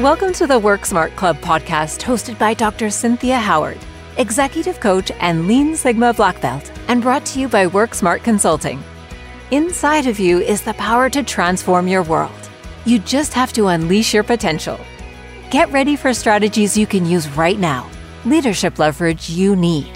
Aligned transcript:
Welcome 0.00 0.34
to 0.34 0.46
the 0.46 0.58
Work 0.58 0.84
Smart 0.84 1.16
Club 1.16 1.38
podcast, 1.38 2.02
hosted 2.02 2.38
by 2.38 2.52
Dr. 2.52 2.90
Cynthia 2.90 3.38
Howard, 3.38 3.78
executive 4.18 4.78
coach 4.78 5.10
and 5.20 5.48
Lean 5.48 5.74
Sigma 5.74 6.12
Black 6.12 6.38
Belt, 6.42 6.70
and 6.88 7.00
brought 7.00 7.24
to 7.24 7.40
you 7.40 7.48
by 7.48 7.66
Work 7.66 7.94
Smart 7.94 8.22
Consulting. 8.22 8.84
Inside 9.52 10.06
of 10.06 10.18
you 10.18 10.40
is 10.40 10.60
the 10.60 10.74
power 10.74 11.08
to 11.08 11.22
transform 11.22 11.88
your 11.88 12.02
world. 12.02 12.50
You 12.84 12.98
just 12.98 13.32
have 13.32 13.54
to 13.54 13.68
unleash 13.68 14.12
your 14.12 14.22
potential. 14.22 14.78
Get 15.50 15.72
ready 15.72 15.96
for 15.96 16.12
strategies 16.12 16.76
you 16.76 16.86
can 16.86 17.06
use 17.06 17.26
right 17.30 17.58
now, 17.58 17.88
leadership 18.26 18.78
leverage 18.78 19.30
you 19.30 19.56
need. 19.56 19.94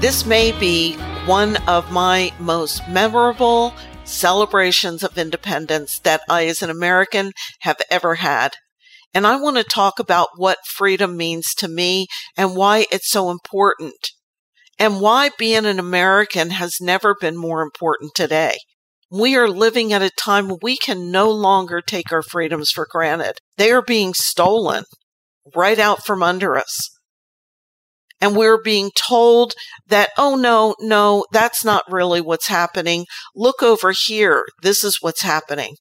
This 0.00 0.24
may 0.24 0.52
be 0.60 0.96
one 1.26 1.56
of 1.68 1.92
my 1.92 2.32
most 2.40 2.88
memorable 2.88 3.72
celebrations 4.02 5.04
of 5.04 5.16
independence 5.16 6.00
that 6.00 6.20
I, 6.28 6.46
as 6.46 6.62
an 6.62 6.70
American, 6.70 7.30
have 7.60 7.80
ever 7.90 8.16
had. 8.16 8.54
And 9.14 9.24
I 9.24 9.36
want 9.36 9.56
to 9.56 9.62
talk 9.62 10.00
about 10.00 10.30
what 10.36 10.66
freedom 10.66 11.16
means 11.16 11.54
to 11.58 11.68
me 11.68 12.08
and 12.36 12.56
why 12.56 12.86
it's 12.90 13.08
so 13.08 13.30
important 13.30 13.94
and 14.80 15.00
why 15.00 15.30
being 15.38 15.64
an 15.64 15.78
American 15.78 16.50
has 16.50 16.78
never 16.80 17.14
been 17.14 17.36
more 17.36 17.62
important 17.62 18.16
today. 18.16 18.56
We 19.08 19.36
are 19.36 19.48
living 19.48 19.92
at 19.92 20.02
a 20.02 20.10
time 20.10 20.56
we 20.60 20.76
can 20.76 21.12
no 21.12 21.30
longer 21.30 21.80
take 21.80 22.10
our 22.10 22.22
freedoms 22.22 22.70
for 22.72 22.88
granted. 22.90 23.38
They 23.58 23.70
are 23.70 23.82
being 23.82 24.12
stolen 24.12 24.84
right 25.54 25.78
out 25.78 26.04
from 26.04 26.22
under 26.22 26.56
us 26.56 26.91
and 28.22 28.36
we're 28.36 28.62
being 28.62 28.92
told 28.94 29.52
that, 29.88 30.10
oh 30.16 30.36
no, 30.36 30.76
no, 30.80 31.26
that's 31.32 31.64
not 31.64 31.82
really 31.90 32.20
what's 32.20 32.46
happening. 32.46 33.04
Look 33.34 33.64
over 33.64 33.92
here. 34.06 34.46
This 34.62 34.84
is 34.84 34.98
what's 35.00 35.22
happening. 35.22 35.74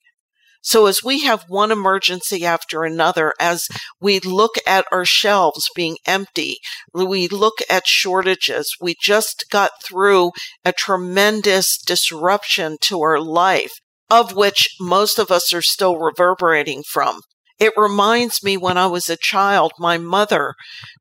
So 0.64 0.88
as 0.88 1.04
we 1.04 1.24
have 1.24 1.46
one 1.48 1.72
emergency 1.72 2.44
after 2.44 2.84
another, 2.84 3.34
as 3.40 3.68
we 4.00 4.20
look 4.20 4.56
at 4.66 4.86
our 4.92 5.06
shelves 5.06 5.70
being 5.76 5.98
empty, 6.08 6.58
we 6.94 7.28
look 7.28 7.60
at 7.70 7.88
shortages, 7.88 8.76
we 8.82 8.96
just 9.00 9.46
got 9.52 9.72
through 9.84 10.32
a 10.66 10.72
tremendous 10.72 11.78
disruption 11.86 12.78
to 12.82 13.02
our 13.02 13.20
life, 13.20 13.74
of 14.10 14.36
which 14.36 14.76
most 14.80 15.20
of 15.20 15.32
us 15.32 15.54
are 15.54 15.64
still 15.64 15.98
reverberating 15.98 16.84
from. 16.92 17.22
It 17.62 17.74
reminds 17.78 18.44
me 18.44 18.58
when 18.58 18.80
I 18.80 18.88
was 18.88 19.08
a 19.08 19.16
child, 19.16 19.74
my 19.78 20.00
mother 20.00 20.56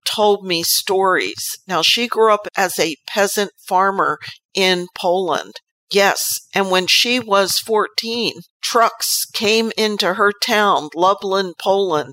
told 0.04 0.44
me 0.44 0.62
stories. 0.62 1.56
Now, 1.66 1.80
she 1.80 2.06
grew 2.06 2.34
up 2.34 2.46
as 2.54 2.78
a 2.78 2.96
peasant 3.06 3.52
farmer 3.66 4.18
in 4.52 4.86
Poland. 4.94 5.54
Yes, 5.90 6.38
and 6.54 6.70
when 6.70 6.86
she 6.86 7.18
was 7.18 7.58
14, 7.64 8.42
trucks 8.62 9.24
came 9.32 9.72
into 9.78 10.14
her 10.14 10.32
town, 10.32 10.90
Lublin, 10.94 11.54
Poland, 11.58 12.12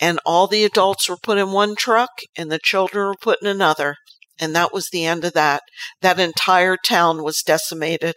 and 0.00 0.18
all 0.24 0.46
the 0.46 0.64
adults 0.64 1.10
were 1.10 1.18
put 1.22 1.36
in 1.36 1.52
one 1.52 1.76
truck 1.76 2.22
and 2.34 2.50
the 2.50 2.58
children 2.58 3.08
were 3.08 3.14
put 3.20 3.42
in 3.42 3.46
another. 3.46 3.96
And 4.40 4.56
that 4.56 4.72
was 4.72 4.88
the 4.88 5.04
end 5.04 5.26
of 5.26 5.34
that. 5.34 5.60
That 6.00 6.18
entire 6.18 6.78
town 6.78 7.22
was 7.22 7.42
decimated. 7.42 8.14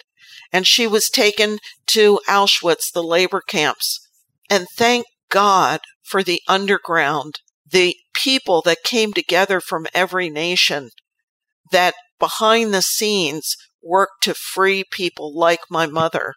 And 0.54 0.66
she 0.66 0.88
was 0.88 1.10
taken 1.10 1.60
to 1.88 2.22
Auschwitz, 2.30 2.94
the 2.94 3.04
labor 3.04 3.42
camps. 3.46 4.00
And 4.50 4.68
thank 4.78 5.06
God 5.30 5.82
for 6.04 6.24
the 6.24 6.42
underground, 6.48 7.36
the 7.70 7.96
people 8.14 8.62
that 8.64 8.84
came 8.84 9.14
together 9.14 9.60
from 9.60 9.88
every 9.94 10.30
nation 10.30 10.90
that 11.72 11.96
behind 12.20 12.74
the 12.74 12.82
scenes 12.82 13.56
worked 13.82 14.24
to 14.24 14.34
free 14.34 14.84
people 14.90 15.38
like 15.38 15.62
my 15.70 15.86
mother. 15.86 16.34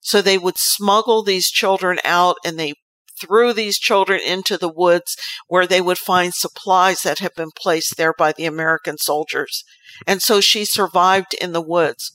So 0.00 0.20
they 0.20 0.38
would 0.38 0.58
smuggle 0.58 1.22
these 1.22 1.50
children 1.50 1.98
out 2.04 2.36
and 2.44 2.58
they 2.58 2.74
threw 3.20 3.52
these 3.52 3.78
children 3.78 4.20
into 4.20 4.58
the 4.58 4.68
woods 4.68 5.16
where 5.48 5.66
they 5.66 5.80
would 5.80 5.98
find 5.98 6.34
supplies 6.34 7.02
that 7.02 7.20
had 7.20 7.32
been 7.36 7.50
placed 7.56 7.96
there 7.96 8.12
by 8.16 8.32
the 8.32 8.44
American 8.44 8.98
soldiers. 8.98 9.64
And 10.06 10.20
so 10.20 10.40
she 10.40 10.64
survived 10.64 11.34
in 11.40 11.52
the 11.52 11.62
woods, 11.62 12.12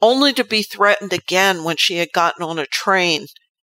only 0.00 0.32
to 0.32 0.44
be 0.44 0.62
threatened 0.62 1.12
again 1.12 1.64
when 1.64 1.76
she 1.76 1.96
had 1.96 2.08
gotten 2.12 2.42
on 2.42 2.58
a 2.58 2.66
train 2.66 3.26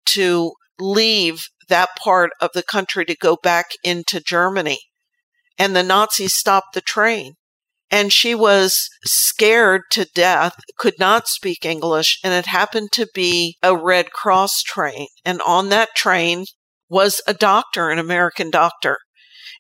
to 0.08 0.52
leave 0.80 1.48
that 1.72 1.90
part 1.98 2.32
of 2.40 2.52
the 2.54 2.62
country 2.62 3.06
to 3.06 3.16
go 3.16 3.38
back 3.42 3.72
into 3.84 4.20
Germany. 4.20 4.80
And 5.58 5.76
the 5.76 5.84
Nazis 5.84 6.36
stopped 6.36 6.74
the 6.74 6.82
train. 6.82 7.34
And 7.90 8.14
she 8.14 8.36
was 8.36 8.90
scared 9.04 9.82
to 9.92 10.08
death, 10.16 10.56
could 10.78 10.94
not 10.98 11.28
speak 11.28 11.66
English, 11.66 12.20
and 12.24 12.34
it 12.34 12.46
happened 12.46 12.92
to 12.94 13.08
be 13.14 13.58
a 13.62 13.76
Red 13.76 14.12
Cross 14.12 14.62
train. 14.64 15.08
And 15.26 15.42
on 15.42 15.70
that 15.70 15.90
train 15.96 16.46
was 16.90 17.22
a 17.28 17.34
doctor, 17.34 17.90
an 17.90 18.00
American 18.00 18.50
doctor. 18.50 18.98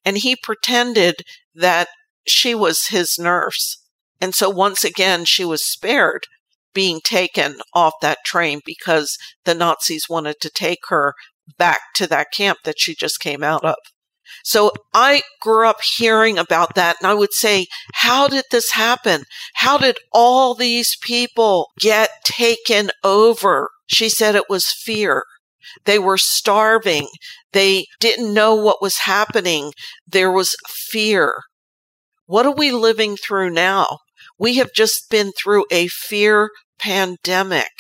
And 0.05 0.17
he 0.17 0.37
pretended 0.41 1.15
that 1.55 1.89
she 2.25 2.55
was 2.55 2.87
his 2.87 3.17
nurse. 3.19 3.77
And 4.21 4.33
so 4.35 4.49
once 4.49 4.83
again, 4.83 5.25
she 5.25 5.43
was 5.43 5.69
spared 5.69 6.25
being 6.73 7.01
taken 7.03 7.57
off 7.73 7.93
that 8.01 8.19
train 8.25 8.61
because 8.65 9.17
the 9.43 9.55
Nazis 9.55 10.05
wanted 10.09 10.35
to 10.41 10.49
take 10.49 10.79
her 10.87 11.13
back 11.57 11.79
to 11.95 12.07
that 12.07 12.31
camp 12.33 12.59
that 12.63 12.79
she 12.79 12.95
just 12.95 13.19
came 13.19 13.43
out 13.43 13.63
of. 13.63 13.75
So 14.43 14.71
I 14.93 15.21
grew 15.41 15.67
up 15.67 15.81
hearing 15.97 16.37
about 16.37 16.75
that 16.75 16.97
and 16.99 17.07
I 17.07 17.13
would 17.13 17.33
say, 17.33 17.67
how 17.93 18.27
did 18.27 18.45
this 18.51 18.71
happen? 18.71 19.23
How 19.55 19.77
did 19.77 19.97
all 20.13 20.55
these 20.55 20.95
people 21.01 21.69
get 21.79 22.09
taken 22.23 22.91
over? 23.03 23.69
She 23.87 24.09
said 24.09 24.35
it 24.35 24.49
was 24.49 24.73
fear. 24.83 25.23
They 25.85 25.99
were 25.99 26.17
starving. 26.17 27.07
They 27.53 27.85
didn't 27.99 28.33
know 28.33 28.55
what 28.55 28.81
was 28.81 28.99
happening. 28.99 29.73
There 30.07 30.31
was 30.31 30.55
fear. 30.67 31.33
What 32.25 32.45
are 32.45 32.55
we 32.55 32.71
living 32.71 33.17
through 33.17 33.51
now? 33.51 33.99
We 34.39 34.55
have 34.55 34.73
just 34.73 35.09
been 35.09 35.31
through 35.33 35.65
a 35.71 35.87
fear 35.87 36.49
pandemic. 36.79 37.71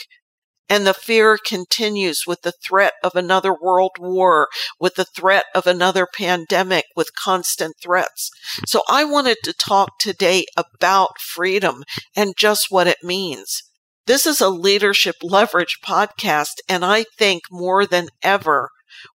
And 0.69 0.87
the 0.87 0.93
fear 0.93 1.37
continues 1.45 2.23
with 2.25 2.43
the 2.43 2.53
threat 2.65 2.93
of 3.03 3.15
another 3.15 3.53
world 3.53 3.91
war, 3.99 4.47
with 4.79 4.95
the 4.95 5.05
threat 5.05 5.45
of 5.53 5.67
another 5.67 6.07
pandemic, 6.15 6.85
with 6.95 7.15
constant 7.21 7.75
threats. 7.81 8.29
So 8.65 8.81
I 8.87 9.03
wanted 9.03 9.37
to 9.43 9.53
talk 9.53 9.99
today 9.99 10.45
about 10.55 11.19
freedom 11.19 11.83
and 12.15 12.37
just 12.37 12.67
what 12.69 12.87
it 12.87 13.03
means. 13.03 13.63
This 14.07 14.25
is 14.25 14.41
a 14.41 14.49
leadership 14.49 15.17
leverage 15.21 15.77
podcast, 15.85 16.55
and 16.67 16.83
I 16.83 17.05
think 17.17 17.43
more 17.51 17.85
than 17.85 18.07
ever, 18.23 18.69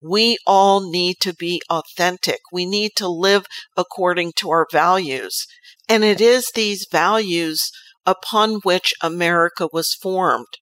we 0.03 0.37
all 0.47 0.91
need 0.91 1.17
to 1.21 1.33
be 1.33 1.63
authentic. 1.71 2.41
We 2.53 2.67
need 2.67 2.93
to 2.97 3.09
live 3.09 3.47
according 3.77 4.33
to 4.37 4.51
our 4.51 4.67
values. 4.71 5.47
And 5.89 6.05
it 6.05 6.21
is 6.21 6.51
these 6.55 6.87
values 6.91 7.71
upon 8.07 8.57
which 8.57 8.93
America 9.03 9.69
was 9.73 9.95
formed. 9.95 10.59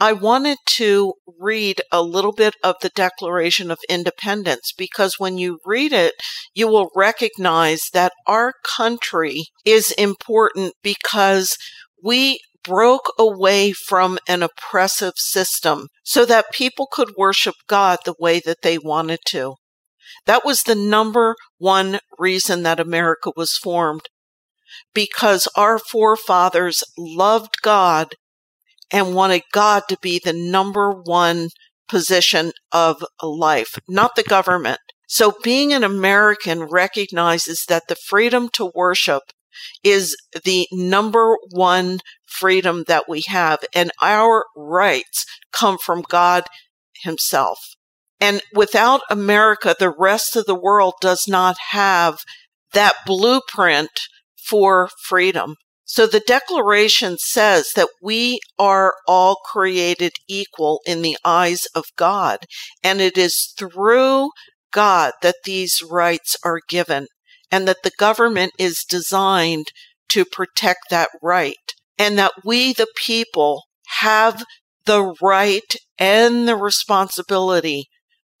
I 0.00 0.12
wanted 0.12 0.58
to 0.76 1.14
read 1.40 1.80
a 1.90 2.02
little 2.02 2.32
bit 2.32 2.54
of 2.62 2.76
the 2.80 2.88
Declaration 2.90 3.70
of 3.70 3.78
Independence 3.88 4.72
because 4.76 5.18
when 5.18 5.38
you 5.38 5.58
read 5.64 5.92
it, 5.92 6.14
you 6.54 6.68
will 6.68 6.90
recognize 6.94 7.88
that 7.92 8.12
our 8.26 8.52
country 8.76 9.46
is 9.64 9.90
important 9.92 10.74
because 10.82 11.56
we 12.02 12.38
broke 12.62 13.12
away 13.18 13.72
from 13.72 14.18
an 14.28 14.42
oppressive 14.42 15.14
system 15.16 15.88
so 16.04 16.24
that 16.24 16.52
people 16.52 16.86
could 16.90 17.10
worship 17.16 17.54
God 17.66 17.98
the 18.04 18.14
way 18.20 18.40
that 18.40 18.62
they 18.62 18.78
wanted 18.78 19.20
to. 19.28 19.54
That 20.26 20.44
was 20.44 20.62
the 20.62 20.76
number 20.76 21.34
one 21.58 21.98
reason 22.18 22.62
that 22.62 22.78
America 22.78 23.32
was 23.36 23.56
formed 23.56 24.02
because 24.94 25.48
our 25.56 25.78
forefathers 25.78 26.84
loved 26.96 27.56
God 27.62 28.14
and 28.90 29.14
wanted 29.14 29.42
God 29.52 29.82
to 29.88 29.98
be 30.00 30.20
the 30.22 30.32
number 30.32 30.90
one 30.90 31.48
position 31.88 32.52
of 32.72 33.04
life, 33.22 33.78
not 33.88 34.16
the 34.16 34.22
government. 34.22 34.80
So 35.06 35.34
being 35.42 35.72
an 35.72 35.84
American 35.84 36.64
recognizes 36.64 37.64
that 37.68 37.84
the 37.88 37.96
freedom 37.96 38.50
to 38.54 38.70
worship 38.74 39.22
is 39.82 40.16
the 40.44 40.68
number 40.70 41.36
one 41.50 42.00
freedom 42.26 42.84
that 42.86 43.08
we 43.08 43.22
have 43.26 43.60
and 43.74 43.90
our 44.00 44.44
rights 44.54 45.24
come 45.52 45.78
from 45.78 46.02
God 46.08 46.44
himself. 47.02 47.58
And 48.20 48.42
without 48.52 49.00
America, 49.10 49.74
the 49.78 49.90
rest 49.96 50.36
of 50.36 50.44
the 50.46 50.54
world 50.54 50.94
does 51.00 51.26
not 51.26 51.56
have 51.70 52.18
that 52.72 52.94
blueprint 53.06 53.90
for 54.36 54.90
freedom. 55.02 55.54
So 55.90 56.06
the 56.06 56.20
Declaration 56.20 57.16
says 57.16 57.70
that 57.74 57.88
we 58.02 58.40
are 58.58 58.92
all 59.08 59.36
created 59.36 60.12
equal 60.28 60.82
in 60.84 61.00
the 61.00 61.16
eyes 61.24 61.62
of 61.74 61.86
God, 61.96 62.40
and 62.84 63.00
it 63.00 63.16
is 63.16 63.54
through 63.56 64.28
God 64.70 65.12
that 65.22 65.36
these 65.44 65.82
rights 65.82 66.36
are 66.44 66.60
given, 66.68 67.06
and 67.50 67.66
that 67.66 67.82
the 67.84 67.92
government 67.98 68.52
is 68.58 68.84
designed 68.86 69.68
to 70.10 70.26
protect 70.26 70.90
that 70.90 71.08
right, 71.22 71.56
and 71.98 72.18
that 72.18 72.32
we, 72.44 72.74
the 72.74 72.86
people, 72.94 73.62
have 74.00 74.44
the 74.84 75.14
right 75.22 75.74
and 75.98 76.46
the 76.46 76.56
responsibility 76.56 77.86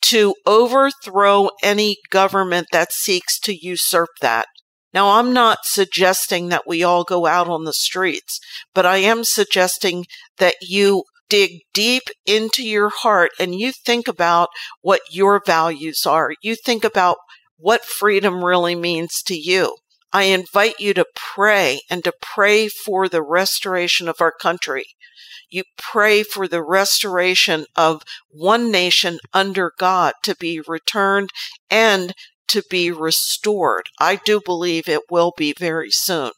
to 0.02 0.34
overthrow 0.44 1.48
any 1.62 1.96
government 2.10 2.66
that 2.72 2.92
seeks 2.92 3.40
to 3.40 3.56
usurp 3.58 4.10
that. 4.20 4.46
Now, 4.94 5.18
I'm 5.18 5.32
not 5.32 5.58
suggesting 5.64 6.48
that 6.48 6.66
we 6.66 6.82
all 6.82 7.04
go 7.04 7.26
out 7.26 7.48
on 7.48 7.64
the 7.64 7.72
streets, 7.72 8.40
but 8.74 8.86
I 8.86 8.98
am 8.98 9.22
suggesting 9.22 10.06
that 10.38 10.54
you 10.62 11.04
dig 11.28 11.60
deep 11.74 12.04
into 12.26 12.64
your 12.64 12.88
heart 12.88 13.32
and 13.38 13.54
you 13.54 13.72
think 13.72 14.08
about 14.08 14.48
what 14.80 15.02
your 15.10 15.42
values 15.44 16.06
are. 16.06 16.32
You 16.42 16.56
think 16.56 16.84
about 16.84 17.18
what 17.58 17.84
freedom 17.84 18.44
really 18.44 18.74
means 18.74 19.22
to 19.26 19.36
you. 19.36 19.76
I 20.12 20.24
invite 20.24 20.80
you 20.80 20.94
to 20.94 21.04
pray 21.14 21.80
and 21.90 22.02
to 22.04 22.12
pray 22.22 22.68
for 22.68 23.08
the 23.08 23.22
restoration 23.22 24.08
of 24.08 24.16
our 24.20 24.32
country. 24.32 24.86
You 25.50 25.64
pray 25.76 26.22
for 26.22 26.48
the 26.48 26.62
restoration 26.62 27.66
of 27.76 28.02
one 28.30 28.70
nation 28.70 29.18
under 29.34 29.72
God 29.78 30.14
to 30.22 30.34
be 30.34 30.60
returned 30.66 31.30
and 31.70 32.14
to 32.48 32.62
be 32.70 32.90
restored. 32.90 33.86
I 33.98 34.16
do 34.16 34.40
believe 34.44 34.88
it 34.88 35.02
will 35.10 35.32
be 35.36 35.52
very 35.52 35.90
soon. 35.90 36.32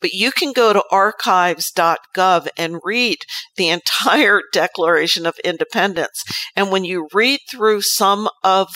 But 0.00 0.12
you 0.12 0.32
can 0.32 0.52
go 0.52 0.72
to 0.72 0.84
archives.gov 0.90 2.48
and 2.58 2.80
read 2.84 3.18
the 3.56 3.68
entire 3.70 4.42
Declaration 4.52 5.26
of 5.26 5.38
Independence. 5.44 6.22
And 6.54 6.70
when 6.70 6.84
you 6.84 7.08
read 7.14 7.40
through 7.50 7.82
some 7.82 8.28
of 8.42 8.68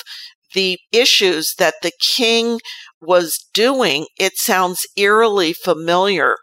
the 0.54 0.78
issues 0.92 1.52
that 1.58 1.74
the 1.82 1.92
king 2.16 2.60
was 3.00 3.46
doing, 3.52 4.06
it 4.18 4.32
sounds 4.36 4.86
eerily 4.96 5.52
familiar. 5.52 6.36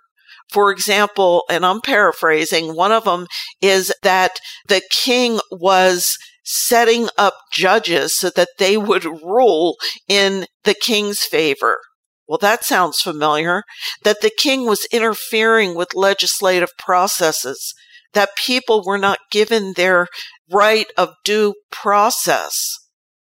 For 0.51 0.71
example, 0.71 1.43
and 1.49 1.65
I'm 1.65 1.81
paraphrasing, 1.81 2.75
one 2.75 2.91
of 2.91 3.05
them 3.05 3.25
is 3.61 3.91
that 4.03 4.33
the 4.67 4.81
king 4.91 5.39
was 5.51 6.15
setting 6.45 7.09
up 7.17 7.33
judges 7.51 8.17
so 8.17 8.29
that 8.29 8.49
they 8.59 8.77
would 8.77 9.05
rule 9.05 9.75
in 10.07 10.45
the 10.63 10.75
king's 10.75 11.19
favor. 11.19 11.79
Well, 12.27 12.39
that 12.39 12.63
sounds 12.63 13.01
familiar. 13.01 13.63
That 14.03 14.21
the 14.21 14.31
king 14.35 14.65
was 14.65 14.87
interfering 14.91 15.75
with 15.75 15.93
legislative 15.93 16.69
processes, 16.79 17.73
that 18.13 18.29
people 18.37 18.83
were 18.85 18.97
not 18.97 19.19
given 19.31 19.73
their 19.73 20.07
right 20.49 20.87
of 20.97 21.13
due 21.23 21.53
process 21.71 22.55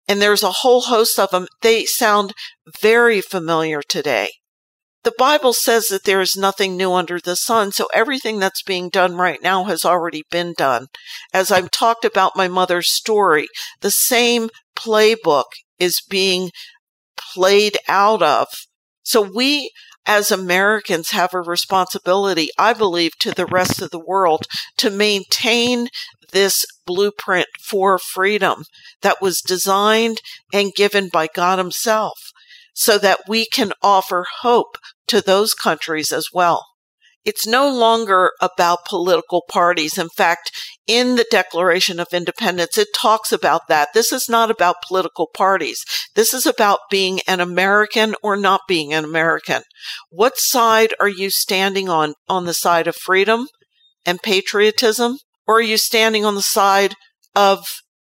and 0.08 0.20
there's 0.20 0.42
a 0.42 0.50
whole 0.50 0.82
host 0.82 1.18
of 1.18 1.30
them. 1.30 1.46
They 1.62 1.84
sound 1.84 2.34
very 2.80 3.20
familiar 3.20 3.80
today. 3.82 4.32
The 5.04 5.12
Bible 5.18 5.52
says 5.52 5.86
that 5.86 6.04
there 6.04 6.20
is 6.20 6.36
nothing 6.36 6.76
new 6.76 6.92
under 6.92 7.18
the 7.18 7.34
sun, 7.34 7.72
so 7.72 7.88
everything 7.92 8.38
that's 8.38 8.62
being 8.62 8.88
done 8.88 9.16
right 9.16 9.42
now 9.42 9.64
has 9.64 9.84
already 9.84 10.22
been 10.30 10.54
done. 10.56 10.86
As 11.32 11.50
I've 11.50 11.72
talked 11.72 12.04
about 12.04 12.36
my 12.36 12.46
mother's 12.46 12.92
story, 12.92 13.48
the 13.80 13.90
same 13.90 14.48
playbook 14.76 15.46
is 15.78 16.00
being 16.08 16.50
played 17.16 17.76
out 17.88 18.22
of. 18.22 18.46
So 19.02 19.20
we 19.20 19.72
as 20.06 20.30
Americans 20.30 21.10
have 21.10 21.34
a 21.34 21.40
responsibility, 21.40 22.50
I 22.58 22.72
believe, 22.72 23.12
to 23.20 23.32
the 23.32 23.46
rest 23.46 23.80
of 23.82 23.90
the 23.90 24.04
world 24.04 24.46
to 24.78 24.90
maintain 24.90 25.88
this 26.32 26.64
blueprint 26.86 27.46
for 27.64 27.98
freedom 27.98 28.64
that 29.02 29.20
was 29.20 29.40
designed 29.40 30.20
and 30.52 30.72
given 30.74 31.08
by 31.12 31.28
God 31.32 31.58
Himself 31.58 32.18
so 32.74 32.98
that 32.98 33.20
we 33.28 33.46
can 33.46 33.72
offer 33.82 34.24
hope 34.40 34.76
to 35.08 35.20
those 35.20 35.54
countries 35.54 36.12
as 36.12 36.26
well. 36.32 36.66
It's 37.24 37.46
no 37.46 37.70
longer 37.70 38.32
about 38.40 38.84
political 38.84 39.44
parties. 39.48 39.96
In 39.96 40.08
fact, 40.08 40.50
in 40.88 41.14
the 41.14 41.26
Declaration 41.30 42.00
of 42.00 42.08
Independence, 42.12 42.76
it 42.76 42.88
talks 42.98 43.30
about 43.30 43.68
that. 43.68 43.90
This 43.94 44.12
is 44.12 44.28
not 44.28 44.50
about 44.50 44.82
political 44.86 45.28
parties. 45.32 45.84
This 46.16 46.34
is 46.34 46.46
about 46.46 46.80
being 46.90 47.20
an 47.28 47.38
American 47.38 48.16
or 48.24 48.36
not 48.36 48.62
being 48.66 48.92
an 48.92 49.04
American. 49.04 49.62
What 50.10 50.36
side 50.36 50.94
are 50.98 51.08
you 51.08 51.30
standing 51.30 51.88
on? 51.88 52.14
On 52.28 52.44
the 52.44 52.54
side 52.54 52.88
of 52.88 52.96
freedom 52.96 53.46
and 54.04 54.20
patriotism? 54.20 55.18
Or 55.46 55.58
are 55.58 55.62
you 55.62 55.76
standing 55.76 56.24
on 56.24 56.34
the 56.34 56.42
side 56.42 56.94
of 57.36 57.64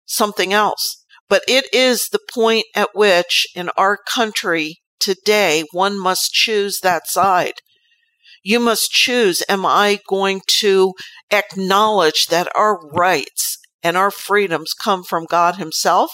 something 0.05 0.53
else? 0.53 1.03
But 1.29 1.43
it 1.47 1.65
is 1.71 2.07
the 2.11 2.19
point 2.31 2.65
at 2.75 2.89
which 2.93 3.45
in 3.55 3.69
our 3.77 3.97
country 4.11 4.77
today, 5.03 5.63
one 5.71 5.99
must 5.99 6.33
choose 6.33 6.79
that 6.79 7.07
side. 7.07 7.55
You 8.43 8.59
must 8.59 8.91
choose, 8.91 9.43
am 9.47 9.65
I 9.65 9.99
going 10.07 10.41
to 10.59 10.93
acknowledge 11.31 12.27
that 12.27 12.49
our 12.55 12.79
rights 12.89 13.57
and 13.81 13.97
our 13.97 14.11
freedoms 14.11 14.73
come 14.73 15.03
from 15.03 15.25
God 15.25 15.55
Himself? 15.55 16.11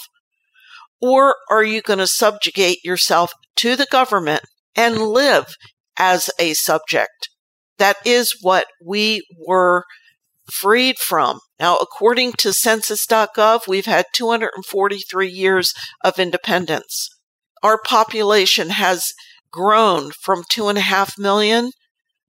Or 1.02 1.36
are 1.50 1.64
you 1.64 1.82
going 1.82 2.00
to 2.00 2.08
subjugate 2.08 2.84
yourself 2.84 3.32
to 3.58 3.76
the 3.76 3.88
government 3.90 4.44
and 4.76 4.98
live 4.98 5.56
as 5.98 6.30
a 6.40 6.54
subject? 6.54 7.30
That 7.78 7.98
is 8.06 8.36
what 8.42 8.66
we 8.86 9.24
were 9.38 9.86
freed 10.52 10.98
from. 10.98 11.40
Now, 11.60 11.78
according 11.78 12.34
to 12.40 12.54
census.gov, 12.54 13.68
we've 13.68 13.86
had 13.86 14.06
243 14.14 15.28
years 15.28 15.74
of 16.04 16.20
independence. 16.20 17.10
Our 17.64 17.80
population 17.82 18.70
has 18.70 19.14
grown 19.52 20.12
from 20.12 20.44
two 20.50 20.68
and 20.68 20.78
a 20.78 20.82
half 20.82 21.18
million 21.18 21.72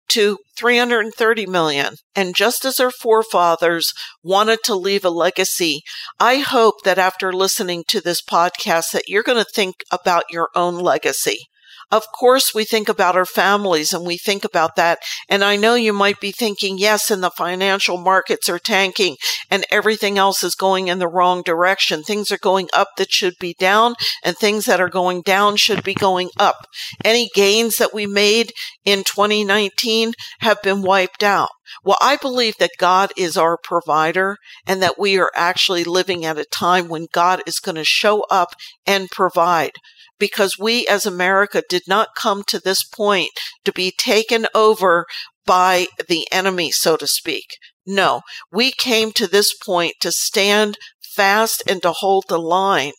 to 0.09 0.37
330 0.57 1.45
million. 1.45 1.95
And 2.15 2.35
just 2.35 2.65
as 2.65 2.79
our 2.79 2.91
forefathers 2.91 3.93
wanted 4.23 4.59
to 4.65 4.75
leave 4.75 5.05
a 5.05 5.09
legacy, 5.09 5.81
I 6.19 6.39
hope 6.39 6.83
that 6.83 6.97
after 6.97 7.31
listening 7.31 7.83
to 7.89 8.01
this 8.01 8.21
podcast 8.21 8.91
that 8.91 9.07
you're 9.07 9.23
going 9.23 9.43
to 9.43 9.51
think 9.55 9.75
about 9.91 10.23
your 10.31 10.49
own 10.55 10.75
legacy. 10.75 11.45
Of 11.91 12.03
course, 12.17 12.53
we 12.53 12.65
think 12.65 12.87
about 12.87 13.15
our 13.15 13.25
families 13.25 13.93
and 13.93 14.05
we 14.05 14.17
think 14.17 14.45
about 14.45 14.75
that. 14.75 14.99
And 15.27 15.43
I 15.43 15.55
know 15.55 15.73
you 15.73 15.91
might 15.91 16.19
be 16.19 16.31
thinking, 16.31 16.77
yes, 16.77 17.09
and 17.09 17.23
the 17.23 17.31
financial 17.31 17.97
markets 17.97 18.47
are 18.47 18.59
tanking 18.59 19.17
and 19.49 19.65
everything 19.71 20.17
else 20.19 20.43
is 20.43 20.53
going 20.53 20.87
in 20.87 20.99
the 20.99 21.07
wrong 21.07 21.41
direction. 21.41 22.03
Things 22.03 22.31
are 22.31 22.37
going 22.37 22.69
up 22.73 22.89
that 22.97 23.11
should 23.11 23.33
be 23.39 23.55
down 23.59 23.95
and 24.23 24.37
things 24.37 24.65
that 24.65 24.79
are 24.79 24.89
going 24.89 25.23
down 25.23 25.55
should 25.55 25.83
be 25.83 25.95
going 25.95 26.29
up. 26.37 26.67
Any 27.03 27.29
gains 27.33 27.77
that 27.77 27.93
we 27.93 28.05
made 28.05 28.51
in 28.85 28.99
2019 28.99 30.13
have 30.41 30.61
been 30.61 30.83
wiped 30.83 31.23
out. 31.23 31.49
Well, 31.83 31.97
I 32.01 32.17
believe 32.17 32.57
that 32.59 32.71
God 32.77 33.11
is 33.17 33.35
our 33.35 33.57
provider 33.57 34.37
and 34.67 34.81
that 34.83 34.99
we 34.99 35.17
are 35.19 35.31
actually 35.35 35.83
living 35.83 36.23
at 36.23 36.37
a 36.37 36.45
time 36.45 36.87
when 36.87 37.07
God 37.11 37.41
is 37.47 37.59
going 37.59 37.75
to 37.75 37.83
show 37.83 38.25
up 38.29 38.49
and 38.85 39.09
provide 39.09 39.71
because 40.19 40.57
we 40.59 40.85
as 40.87 41.05
America 41.05 41.63
did 41.67 41.83
not 41.87 42.15
come 42.15 42.43
to 42.47 42.59
this 42.59 42.83
point 42.83 43.31
to 43.65 43.71
be 43.71 43.91
taken 43.97 44.45
over 44.53 45.05
by 45.45 45.87
the 46.07 46.27
enemy, 46.31 46.71
so 46.71 46.95
to 46.97 47.07
speak. 47.07 47.57
No, 47.85 48.21
we 48.51 48.71
came 48.71 49.11
to 49.13 49.25
this 49.25 49.55
point 49.55 49.95
to 50.01 50.11
stand 50.11 50.77
fast 51.15 51.63
and 51.67 51.81
to 51.81 51.91
hold 51.91 52.25
the 52.27 52.39
line. 52.39 52.91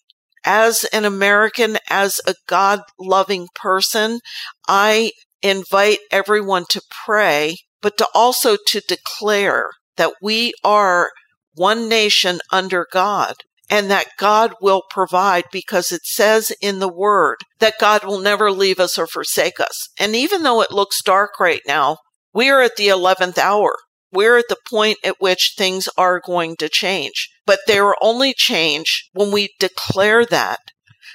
As 0.45 0.85
an 0.93 1.05
American, 1.05 1.79
as 1.89 2.21
a 2.27 2.35
God 2.49 2.81
loving 2.99 3.47
person, 3.55 4.21
I 4.67 5.13
invite 5.43 5.99
everyone 6.11 6.65
to 6.71 6.83
pray, 7.05 7.59
but 7.83 7.99
to 7.99 8.07
also 8.15 8.57
to 8.69 8.81
declare 8.81 9.71
that 9.97 10.15
we 10.21 10.53
are 10.65 11.11
one 11.55 11.89
nation 11.89 12.41
under 12.51 12.87
God 12.91 13.35
and 13.71 13.91
that 13.91 14.09
God 14.19 14.53
will 14.61 14.83
provide 14.91 15.45
because 15.53 15.93
it 15.93 16.05
says 16.05 16.53
in 16.61 16.81
the 16.81 16.93
word 16.93 17.37
that 17.61 17.79
God 17.81 18.05
will 18.05 18.19
never 18.19 18.51
leave 18.51 18.81
us 18.81 18.99
or 18.99 19.07
forsake 19.07 19.61
us. 19.61 19.89
And 19.99 20.17
even 20.17 20.43
though 20.43 20.61
it 20.61 20.73
looks 20.73 21.03
dark 21.03 21.39
right 21.39 21.63
now, 21.67 21.99
we 22.35 22.51
are 22.51 22.61
at 22.61 22.77
the 22.77 22.89
11th 22.89 23.39
hour. 23.39 23.77
We're 24.13 24.39
at 24.39 24.49
the 24.49 24.57
point 24.69 24.99
at 25.05 25.21
which 25.21 25.55
things 25.57 25.89
are 25.97 26.21
going 26.21 26.57
to 26.57 26.69
change, 26.69 27.31
but 27.47 27.61
they 27.69 27.81
will 27.81 27.95
only 28.03 28.35
change 28.37 29.09
when 29.13 29.31
we 29.31 29.51
declare 29.61 30.27
that. 30.27 30.59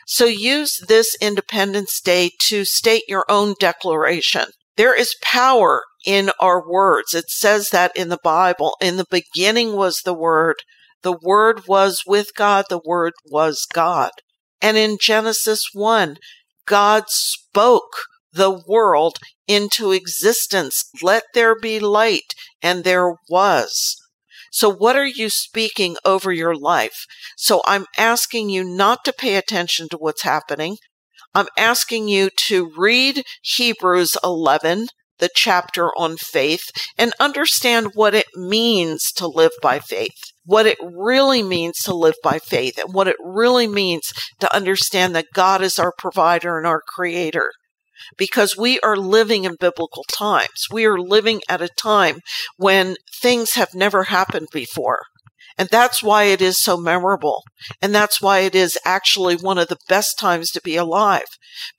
So 0.08 0.26
use 0.26 0.80
this 0.88 1.16
Independence 1.20 2.00
Day 2.00 2.32
to 2.48 2.64
state 2.64 3.04
your 3.08 3.26
own 3.28 3.56
declaration. 3.60 4.46
There 4.78 4.98
is 4.98 5.16
power 5.22 5.84
in 6.06 6.32
our 6.40 6.66
words. 6.66 7.14
It 7.14 7.30
says 7.30 7.70
that 7.70 7.92
in 7.96 8.10
the 8.10 8.20
Bible. 8.24 8.76
In 8.80 8.98
the 8.98 9.08
beginning 9.10 9.76
was 9.76 10.02
the 10.06 10.14
Word, 10.14 10.58
the 11.06 11.18
Word 11.22 11.68
was 11.68 12.02
with 12.08 12.34
God, 12.34 12.66
the 12.68 12.82
Word 12.84 13.14
was 13.30 13.68
God. 13.72 14.10
And 14.60 14.76
in 14.76 14.98
Genesis 15.00 15.62
1, 15.72 16.18
God 16.66 17.04
spoke 17.10 18.06
the 18.34 18.60
world 18.68 19.20
into 19.48 19.92
existence. 19.92 20.90
Let 21.04 21.22
there 21.36 21.56
be 21.56 21.80
light, 21.80 22.34
and 22.60 22.84
there 22.84 23.14
was. 23.30 23.96
So, 24.52 24.68
what 24.68 24.96
are 24.96 25.06
you 25.06 25.30
speaking 25.30 25.96
over 26.04 26.34
your 26.34 26.56
life? 26.56 27.06
So, 27.38 27.62
I'm 27.68 27.86
asking 28.00 28.50
you 28.50 28.64
not 28.64 29.06
to 29.06 29.14
pay 29.14 29.36
attention 29.36 29.90
to 29.90 29.98
what's 29.98 30.24
happening. 30.24 30.78
I'm 31.36 31.50
asking 31.56 32.08
you 32.08 32.32
to 32.48 32.72
read 32.76 33.22
Hebrews 33.44 34.18
11 34.24 34.88
the 35.20 35.30
chapter 35.34 35.90
on 35.98 36.18
faith 36.18 36.64
and 36.98 37.14
understand 37.20 37.92
what 37.94 38.14
it 38.14 38.26
means 38.36 39.12
to 39.14 39.28
live 39.28 39.52
by 39.62 39.80
faith, 39.80 40.16
what 40.46 40.66
it 40.66 40.78
really 40.82 41.44
means 41.44 41.78
to 41.84 41.94
live 41.94 42.16
by 42.24 42.40
faith, 42.40 42.78
and 42.78 42.94
what 42.94 43.08
it 43.08 43.16
really 43.24 43.68
means 43.68 44.12
to 44.40 44.56
understand 44.56 45.16
that 45.16 45.28
God 45.34 45.62
is 45.62 45.80
our 45.80 45.94
provider 45.98 46.58
and 46.58 46.68
our 46.68 46.82
creator. 46.96 47.52
Because 48.18 48.56
we 48.58 48.80
are 48.82 48.98
living 48.98 49.46
in 49.46 49.56
biblical 49.60 50.04
times. 50.04 50.68
We 50.72 50.86
are 50.86 51.00
living 51.00 51.42
at 51.50 51.62
a 51.62 51.70
time 51.70 52.20
when 52.58 52.98
things 53.22 53.54
have 53.54 53.74
never 53.74 54.04
happened 54.04 54.48
before. 54.54 55.00
And 55.58 55.70
that's 55.72 56.04
why 56.04 56.24
it 56.24 56.42
is 56.42 56.60
so 56.60 56.78
memorable. 56.78 57.44
And 57.82 57.96
that's 57.96 58.22
why 58.22 58.40
it 58.40 58.56
is 58.56 58.78
actually 58.86 59.36
one 59.36 59.58
of 59.58 59.70
the 59.70 59.78
best 59.88 60.20
times 60.20 60.52
to 60.52 60.62
be 60.62 60.76
alive 60.76 61.28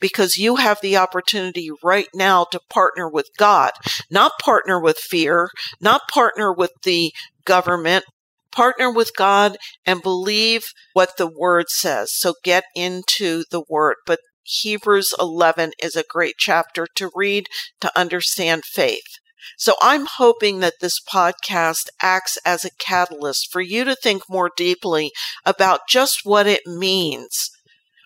because 0.00 0.36
you 0.36 0.56
have 0.56 0.78
the 0.80 0.96
opportunity 0.96 1.68
right 1.82 2.08
now 2.14 2.46
to 2.52 2.60
partner 2.70 3.08
with 3.08 3.28
God, 3.36 3.72
not 4.10 4.32
partner 4.40 4.80
with 4.80 4.98
fear, 4.98 5.50
not 5.80 6.08
partner 6.08 6.52
with 6.52 6.72
the 6.84 7.12
government, 7.44 8.04
partner 8.50 8.90
with 8.90 9.10
God 9.16 9.58
and 9.84 10.02
believe 10.02 10.64
what 10.94 11.18
the 11.18 11.26
word 11.26 11.66
says. 11.68 12.10
So 12.14 12.34
get 12.42 12.64
into 12.74 13.44
the 13.50 13.62
word. 13.68 13.96
But 14.06 14.20
Hebrews 14.42 15.12
11 15.20 15.72
is 15.82 15.96
a 15.96 16.04
great 16.08 16.36
chapter 16.38 16.86
to 16.94 17.10
read 17.14 17.48
to 17.80 17.98
understand 17.98 18.64
faith. 18.64 19.18
So 19.58 19.74
I'm 19.80 20.06
hoping 20.06 20.60
that 20.60 20.74
this 20.80 21.00
podcast 21.00 21.88
acts 22.02 22.38
as 22.44 22.64
a 22.64 22.70
catalyst 22.78 23.50
for 23.50 23.60
you 23.60 23.84
to 23.84 23.94
think 23.94 24.22
more 24.28 24.50
deeply 24.56 25.12
about 25.44 25.80
just 25.88 26.20
what 26.24 26.46
it 26.46 26.66
means. 26.66 27.50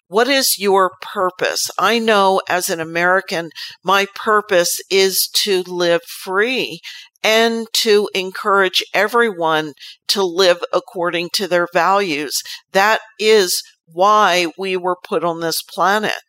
What 0.08 0.26
is 0.26 0.56
your 0.58 0.90
purpose? 1.00 1.70
I 1.78 2.00
know 2.00 2.40
as 2.48 2.68
an 2.68 2.80
American, 2.80 3.50
my 3.84 4.06
purpose 4.14 4.80
is 4.90 5.28
to 5.34 5.62
live 5.62 6.02
free 6.02 6.80
and 7.22 7.68
to 7.74 8.10
encourage 8.12 8.82
everyone 8.92 9.74
to 10.08 10.24
live 10.24 10.58
according 10.72 11.28
to 11.34 11.46
their 11.46 11.68
values. 11.72 12.42
That 12.72 13.00
is 13.20 13.62
why 13.86 14.48
we 14.58 14.76
were 14.76 14.96
put 15.00 15.22
on 15.22 15.40
this 15.40 15.62
planet. 15.62 16.20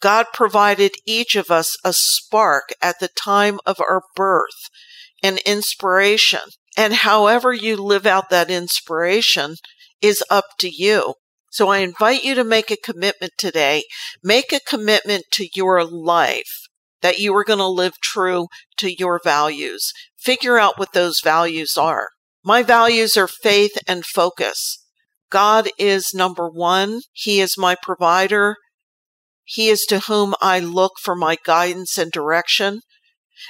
God 0.00 0.26
provided 0.32 0.92
each 1.06 1.34
of 1.34 1.50
us 1.50 1.76
a 1.84 1.92
spark 1.92 2.72
at 2.80 3.00
the 3.00 3.08
time 3.08 3.58
of 3.66 3.80
our 3.80 4.02
birth, 4.14 4.70
an 5.22 5.38
inspiration. 5.44 6.40
And 6.76 6.94
however 6.94 7.52
you 7.52 7.76
live 7.76 8.06
out 8.06 8.30
that 8.30 8.50
inspiration 8.50 9.56
is 10.00 10.22
up 10.30 10.44
to 10.60 10.70
you. 10.70 11.14
So 11.50 11.68
I 11.68 11.78
invite 11.78 12.22
you 12.22 12.34
to 12.34 12.44
make 12.44 12.70
a 12.70 12.76
commitment 12.76 13.32
today. 13.36 13.82
Make 14.22 14.52
a 14.52 14.60
commitment 14.60 15.24
to 15.32 15.48
your 15.54 15.84
life 15.84 16.68
that 17.00 17.18
you 17.18 17.34
are 17.34 17.44
going 17.44 17.58
to 17.58 17.66
live 17.66 17.94
true 18.02 18.48
to 18.76 18.94
your 18.96 19.20
values. 19.22 19.92
Figure 20.16 20.58
out 20.58 20.78
what 20.78 20.92
those 20.92 21.20
values 21.22 21.76
are. 21.76 22.08
My 22.44 22.62
values 22.62 23.16
are 23.16 23.28
faith 23.28 23.76
and 23.86 24.04
focus. 24.04 24.84
God 25.30 25.68
is 25.78 26.14
number 26.14 26.48
one. 26.48 27.00
He 27.12 27.40
is 27.40 27.58
my 27.58 27.76
provider. 27.82 28.56
He 29.50 29.68
is 29.68 29.86
to 29.86 30.00
whom 30.00 30.34
I 30.42 30.60
look 30.60 30.98
for 31.00 31.16
my 31.16 31.38
guidance 31.42 31.96
and 31.96 32.12
direction. 32.12 32.82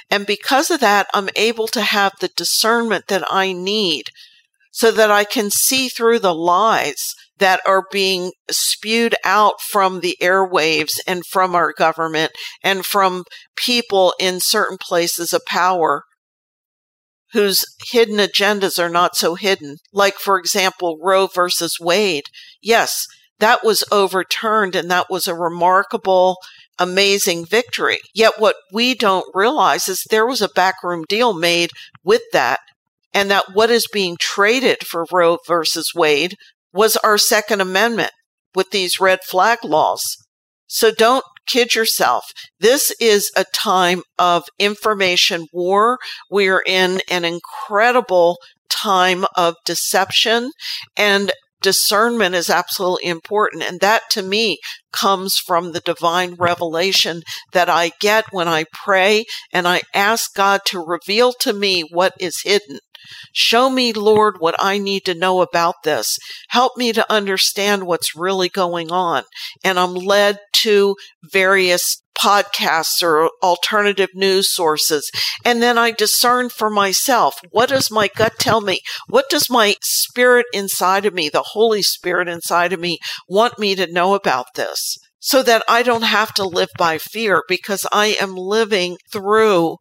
And 0.09 0.25
because 0.25 0.71
of 0.71 0.79
that, 0.79 1.07
I'm 1.13 1.27
able 1.35 1.67
to 1.67 1.81
have 1.81 2.13
the 2.19 2.29
discernment 2.29 3.07
that 3.07 3.25
I 3.29 3.51
need 3.51 4.05
so 4.71 4.91
that 4.91 5.11
I 5.11 5.25
can 5.25 5.51
see 5.51 5.89
through 5.89 6.19
the 6.19 6.33
lies 6.33 7.15
that 7.39 7.59
are 7.65 7.83
being 7.91 8.31
spewed 8.49 9.13
out 9.25 9.55
from 9.59 9.99
the 9.99 10.15
airwaves 10.21 10.99
and 11.05 11.25
from 11.25 11.53
our 11.53 11.73
government 11.73 12.31
and 12.63 12.85
from 12.85 13.25
people 13.57 14.13
in 14.21 14.39
certain 14.39 14.77
places 14.79 15.33
of 15.33 15.43
power 15.45 16.03
whose 17.33 17.65
hidden 17.91 18.19
agendas 18.19 18.81
are 18.81 18.89
not 18.89 19.17
so 19.17 19.35
hidden. 19.35 19.77
Like, 19.91 20.15
for 20.15 20.39
example, 20.39 20.97
Roe 21.01 21.27
versus 21.27 21.77
Wade. 21.77 22.25
Yes, 22.61 23.05
that 23.39 23.63
was 23.63 23.83
overturned 23.91 24.75
and 24.75 24.89
that 24.91 25.07
was 25.09 25.27
a 25.27 25.35
remarkable, 25.35 26.37
amazing 26.77 27.45
victory. 27.45 27.99
Yet 28.13 28.33
what 28.37 28.55
we 28.71 28.95
don't 28.95 29.25
realize 29.33 29.87
is 29.87 30.03
there 30.09 30.27
was 30.27 30.41
a 30.41 30.49
backroom 30.49 31.05
deal 31.07 31.33
made 31.33 31.71
with 32.03 32.21
that 32.33 32.59
and 33.13 33.31
that 33.31 33.53
what 33.53 33.69
is 33.71 33.87
being 33.91 34.17
traded 34.19 34.85
for 34.85 35.05
Roe 35.11 35.37
versus 35.47 35.91
Wade 35.95 36.35
was 36.73 36.95
our 36.97 37.17
Second 37.17 37.61
Amendment 37.61 38.11
with 38.53 38.71
these 38.71 38.99
red 38.99 39.19
flag 39.23 39.59
laws. 39.63 40.17
So 40.67 40.91
don't 40.91 41.25
kid 41.47 41.73
yourself. 41.73 42.25
This 42.59 42.93
is 42.99 43.31
a 43.35 43.45
time 43.53 44.03
of 44.19 44.43
information 44.59 45.47
war. 45.51 45.97
We 46.29 46.47
are 46.47 46.61
in 46.65 47.01
an 47.09 47.25
incredible 47.25 48.37
time 48.69 49.25
of 49.35 49.55
deception 49.65 50.51
and 50.95 51.31
discernment 51.61 52.35
is 52.35 52.49
absolutely 52.49 53.09
important. 53.09 53.63
And 53.63 53.79
that 53.79 54.03
to 54.11 54.23
me 54.23 54.59
comes 54.91 55.35
from 55.37 55.71
the 55.71 55.81
divine 55.81 56.35
revelation 56.35 57.21
that 57.53 57.69
I 57.69 57.91
get 57.99 58.25
when 58.31 58.47
I 58.47 58.65
pray 58.73 59.25
and 59.53 59.67
I 59.67 59.81
ask 59.93 60.33
God 60.33 60.61
to 60.67 60.79
reveal 60.79 61.33
to 61.41 61.53
me 61.53 61.83
what 61.91 62.13
is 62.19 62.41
hidden. 62.43 62.79
Show 63.33 63.69
me, 63.69 63.93
Lord, 63.93 64.35
what 64.39 64.55
I 64.59 64.77
need 64.77 65.05
to 65.05 65.15
know 65.15 65.41
about 65.41 65.75
this. 65.83 66.17
Help 66.49 66.77
me 66.77 66.91
to 66.93 67.11
understand 67.11 67.85
what's 67.85 68.15
really 68.15 68.49
going 68.49 68.91
on. 68.91 69.23
And 69.63 69.79
I'm 69.79 69.93
led 69.93 70.39
to 70.61 70.95
various 71.31 72.01
podcasts 72.19 73.01
or 73.01 73.29
alternative 73.41 74.09
news 74.13 74.53
sources. 74.53 75.09
And 75.45 75.61
then 75.61 75.77
I 75.77 75.91
discern 75.91 76.49
for 76.49 76.69
myself 76.69 77.39
what 77.51 77.69
does 77.69 77.91
my 77.91 78.09
gut 78.15 78.33
tell 78.39 78.61
me? 78.61 78.81
What 79.07 79.29
does 79.29 79.49
my 79.49 79.75
spirit 79.81 80.45
inside 80.53 81.05
of 81.05 81.13
me, 81.13 81.29
the 81.29 81.43
Holy 81.43 81.81
Spirit 81.81 82.27
inside 82.27 82.73
of 82.73 82.79
me, 82.79 82.99
want 83.27 83.59
me 83.59 83.75
to 83.75 83.91
know 83.91 84.13
about 84.13 84.47
this? 84.55 84.97
So 85.21 85.43
that 85.43 85.63
I 85.67 85.83
don't 85.83 86.03
have 86.03 86.33
to 86.35 86.45
live 86.45 86.69
by 86.77 86.97
fear 86.97 87.43
because 87.47 87.85
I 87.91 88.15
am 88.21 88.35
living 88.35 88.97
through 89.11 89.77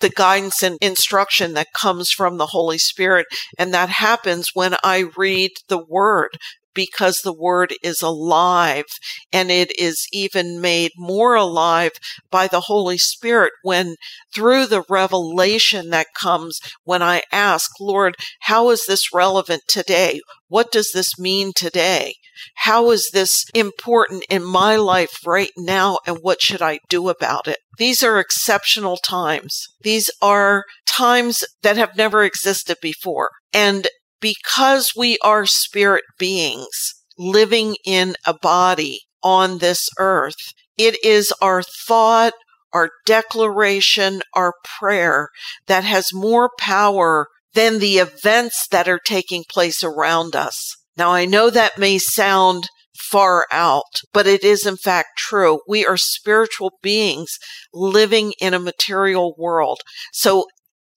the 0.00 0.10
guidance 0.10 0.62
and 0.62 0.76
instruction 0.82 1.54
that 1.54 1.68
comes 1.74 2.10
from 2.10 2.36
the 2.36 2.46
Holy 2.46 2.76
Spirit. 2.76 3.26
And 3.58 3.72
that 3.72 3.88
happens 3.88 4.50
when 4.52 4.76
I 4.82 5.04
read 5.16 5.52
the 5.68 5.82
Word 5.82 6.36
because 6.74 7.18
the 7.18 7.34
word 7.34 7.74
is 7.82 8.02
alive 8.02 8.84
and 9.32 9.50
it 9.50 9.78
is 9.78 10.06
even 10.12 10.60
made 10.60 10.92
more 10.96 11.34
alive 11.34 11.92
by 12.30 12.46
the 12.46 12.62
Holy 12.62 12.98
Spirit 12.98 13.52
when 13.62 13.96
through 14.34 14.66
the 14.66 14.84
revelation 14.88 15.90
that 15.90 16.06
comes 16.18 16.58
when 16.84 17.02
I 17.02 17.22
ask, 17.32 17.70
Lord, 17.80 18.16
how 18.42 18.70
is 18.70 18.86
this 18.86 19.12
relevant 19.12 19.62
today? 19.68 20.20
What 20.48 20.70
does 20.70 20.90
this 20.92 21.18
mean 21.18 21.52
today? 21.54 22.14
How 22.56 22.90
is 22.90 23.10
this 23.12 23.44
important 23.54 24.24
in 24.28 24.44
my 24.44 24.76
life 24.76 25.12
right 25.24 25.50
now? 25.56 25.98
And 26.06 26.18
what 26.20 26.42
should 26.42 26.62
I 26.62 26.80
do 26.88 27.08
about 27.08 27.48
it? 27.48 27.58
These 27.78 28.02
are 28.02 28.18
exceptional 28.18 28.96
times. 28.96 29.66
These 29.82 30.10
are 30.20 30.64
times 30.86 31.44
that 31.62 31.76
have 31.76 31.96
never 31.96 32.22
existed 32.22 32.76
before. 32.82 33.30
And 33.52 33.88
because 34.22 34.92
we 34.96 35.18
are 35.22 35.44
spirit 35.44 36.04
beings 36.18 36.94
living 37.18 37.76
in 37.84 38.14
a 38.24 38.32
body 38.32 39.00
on 39.22 39.58
this 39.58 39.90
earth, 39.98 40.54
it 40.78 40.96
is 41.04 41.32
our 41.42 41.62
thought, 41.62 42.32
our 42.72 42.88
declaration, 43.04 44.22
our 44.34 44.54
prayer 44.78 45.28
that 45.66 45.84
has 45.84 46.14
more 46.14 46.50
power 46.58 47.26
than 47.52 47.80
the 47.80 47.98
events 47.98 48.66
that 48.70 48.88
are 48.88 49.00
taking 49.04 49.44
place 49.46 49.84
around 49.84 50.34
us. 50.34 50.74
Now, 50.96 51.10
I 51.12 51.26
know 51.26 51.50
that 51.50 51.78
may 51.78 51.98
sound 51.98 52.68
far 53.10 53.46
out, 53.52 54.00
but 54.14 54.26
it 54.26 54.42
is 54.42 54.64
in 54.64 54.76
fact 54.76 55.18
true. 55.18 55.60
We 55.68 55.84
are 55.84 55.98
spiritual 55.98 56.72
beings 56.80 57.38
living 57.74 58.32
in 58.40 58.54
a 58.54 58.58
material 58.58 59.34
world. 59.36 59.80
So 60.12 60.46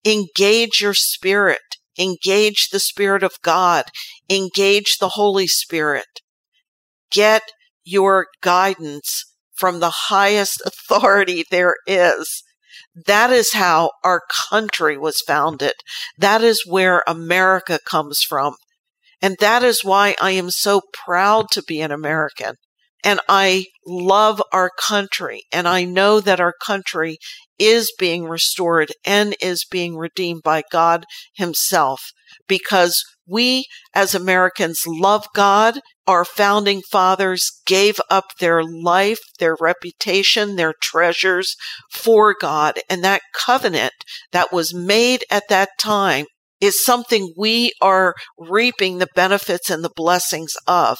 engage 0.06 0.82
your 0.82 0.94
spirit 0.94 1.60
Engage 1.98 2.70
the 2.70 2.80
Spirit 2.80 3.24
of 3.24 3.42
God. 3.42 3.86
Engage 4.30 4.98
the 5.00 5.10
Holy 5.10 5.48
Spirit. 5.48 6.22
Get 7.12 7.44
your 7.84 8.28
guidance 8.42 9.26
from 9.54 9.80
the 9.80 9.92
highest 10.10 10.62
authority 10.66 11.46
there 11.50 11.76
is. 11.88 12.44
That 13.06 13.30
is 13.30 13.54
how 13.54 13.92
our 14.04 14.22
country 14.50 14.98
was 14.98 15.22
founded. 15.28 15.74
That 16.18 16.42
is 16.42 16.66
where 16.66 17.04
America 17.08 17.80
comes 17.86 18.22
from. 18.22 18.56
And 19.22 19.38
that 19.40 19.64
is 19.64 19.84
why 19.84 20.16
I 20.22 20.32
am 20.32 20.52
so 20.52 20.82
proud 20.94 21.48
to 21.52 21.64
be 21.64 21.82
an 21.82 21.92
American. 21.92 22.56
And 23.04 23.20
I 23.30 23.66
love 23.86 24.42
our 24.52 24.72
country 24.88 25.44
and 25.52 25.68
I 25.68 25.84
know 25.84 26.20
that 26.20 26.40
our 26.40 26.54
country 26.66 27.18
is 27.60 27.94
being 27.98 28.26
restored 28.26 28.92
and 29.06 29.36
is 29.42 29.66
being 29.70 29.96
redeemed 29.96 30.42
by 30.44 30.64
God 30.72 31.06
himself 31.36 32.02
because 32.48 33.04
we 33.28 33.66
as 33.94 34.14
Americans 34.14 34.82
love 34.88 35.26
God. 35.34 35.80
Our 36.08 36.26
founding 36.26 36.82
fathers 36.92 37.62
gave 37.66 38.00
up 38.10 38.26
their 38.40 38.64
life, 38.64 39.20
their 39.40 39.56
reputation, 39.60 40.56
their 40.56 40.74
treasures 40.80 41.56
for 41.92 42.36
God. 42.40 42.80
And 42.90 43.04
that 43.04 43.22
covenant 43.34 43.94
that 44.32 44.54
was 44.54 44.74
made 44.74 45.24
at 45.32 45.44
that 45.50 45.70
time 45.80 46.26
is 46.62 46.84
something 46.84 47.34
we 47.38 47.72
are 47.82 48.14
reaping 48.38 48.98
the 48.98 49.08
benefits 49.16 49.70
and 49.70 49.84
the 49.84 49.92
blessings 49.96 50.54
of. 50.68 50.98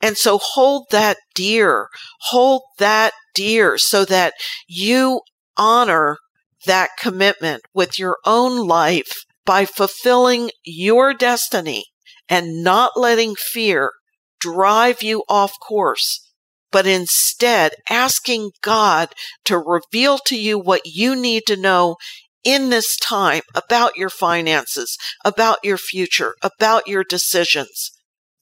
And 0.00 0.16
so 0.16 0.38
hold 0.38 0.86
that 0.90 1.16
dear, 1.34 1.88
hold 2.30 2.62
that 2.78 3.12
dear 3.34 3.78
so 3.78 4.04
that 4.04 4.34
you 4.68 5.20
honor 5.56 6.18
that 6.66 6.90
commitment 6.98 7.62
with 7.74 7.98
your 7.98 8.18
own 8.24 8.66
life 8.66 9.12
by 9.44 9.64
fulfilling 9.64 10.50
your 10.64 11.14
destiny 11.14 11.84
and 12.28 12.62
not 12.62 12.92
letting 12.96 13.34
fear 13.34 13.92
drive 14.40 15.02
you 15.02 15.24
off 15.28 15.52
course, 15.66 16.30
but 16.70 16.86
instead 16.86 17.72
asking 17.88 18.50
God 18.62 19.14
to 19.46 19.58
reveal 19.58 20.18
to 20.26 20.38
you 20.38 20.58
what 20.58 20.82
you 20.84 21.16
need 21.16 21.44
to 21.46 21.56
know 21.56 21.96
in 22.44 22.70
this 22.70 22.96
time 22.96 23.42
about 23.54 23.96
your 23.96 24.10
finances, 24.10 24.96
about 25.24 25.58
your 25.64 25.78
future, 25.78 26.34
about 26.42 26.86
your 26.86 27.04
decisions. 27.04 27.90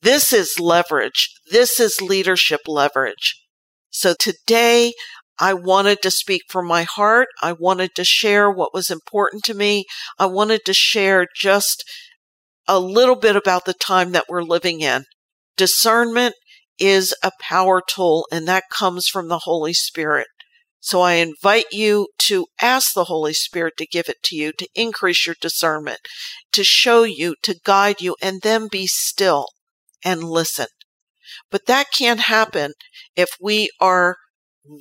This 0.03 0.33
is 0.33 0.61
leverage. 0.61 1.31
This 1.51 1.81
is 1.81 2.01
leadership 2.01 2.61
leverage. 2.67 3.43
So 3.91 4.15
today 4.19 4.93
I 5.39 5.55
wanted 5.55 6.03
to 6.03 6.11
speak 6.11 6.43
from 6.49 6.67
my 6.67 6.83
heart. 6.85 7.29
I 7.43 7.53
wanted 7.53 7.95
to 7.97 8.05
share 8.05 8.51
what 8.51 8.75
was 8.75 8.91
important 8.91 9.43
to 9.45 9.55
me. 9.55 9.85
I 10.19 10.27
wanted 10.27 10.65
to 10.67 10.75
share 10.75 11.27
just 11.35 11.85
a 12.69 12.79
little 12.79 13.17
bit 13.17 13.37
about 13.37 13.65
the 13.65 13.75
time 13.75 14.13
that 14.13 14.27
we're 14.29 14.43
living 14.43 14.81
in. 14.81 15.05
Discernment 15.57 16.35
is 16.79 17.15
a 17.23 17.33
power 17.41 17.83
tool 17.87 18.27
and 18.31 18.47
that 18.47 18.65
comes 18.71 19.09
from 19.09 19.29
the 19.29 19.41
Holy 19.41 19.73
Spirit. 19.73 20.27
So 20.81 21.01
I 21.01 21.15
invite 21.15 21.73
you 21.73 22.09
to 22.19 22.47
ask 22.61 22.93
the 22.95 23.05
Holy 23.05 23.33
Spirit 23.33 23.75
to 23.79 23.87
give 23.87 24.09
it 24.09 24.23
to 24.25 24.37
you, 24.37 24.53
to 24.59 24.69
increase 24.75 25.27
your 25.27 25.37
discernment, 25.41 25.99
to 26.53 26.63
show 26.63 27.03
you, 27.03 27.35
to 27.43 27.59
guide 27.65 28.01
you, 28.01 28.15
and 28.23 28.43
then 28.43 28.69
be 28.71 28.87
still 28.87 29.47
and 30.07 30.23
listen. 30.23 30.69
But 31.51 31.67
that 31.67 31.89
can't 31.93 32.21
happen 32.21 32.73
if 33.17 33.29
we 33.41 33.69
are 33.81 34.17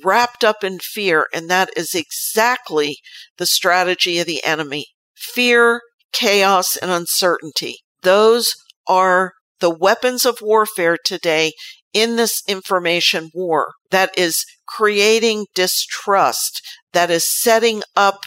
wrapped 0.04 0.44
up 0.44 0.62
in 0.62 0.78
fear, 0.78 1.26
and 1.34 1.50
that 1.50 1.70
is 1.76 1.94
exactly 1.94 2.98
the 3.36 3.46
strategy 3.46 4.18
of 4.20 4.26
the 4.26 4.42
enemy. 4.44 4.86
Fear, 5.16 5.82
chaos, 6.12 6.76
and 6.76 6.90
uncertainty. 6.90 7.78
Those 8.02 8.54
are 8.86 9.32
the 9.60 9.74
weapons 9.74 10.24
of 10.24 10.38
warfare 10.40 10.96
today 11.02 11.52
in 11.92 12.16
this 12.16 12.42
information 12.46 13.30
war 13.34 13.72
that 13.90 14.16
is 14.16 14.44
creating 14.68 15.46
distrust, 15.54 16.62
that 16.92 17.10
is 17.10 17.24
setting 17.26 17.82
up 17.96 18.26